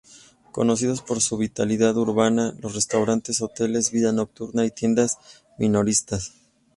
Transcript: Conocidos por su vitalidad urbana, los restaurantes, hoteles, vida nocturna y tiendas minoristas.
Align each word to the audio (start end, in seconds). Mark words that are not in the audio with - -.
Conocidos 0.51 1.03
por 1.03 1.21
su 1.21 1.37
vitalidad 1.37 1.95
urbana, 1.95 2.55
los 2.59 2.73
restaurantes, 2.73 3.39
hoteles, 3.43 3.91
vida 3.91 4.11
nocturna 4.11 4.65
y 4.65 4.71
tiendas 4.71 5.19
minoristas. 5.59 6.33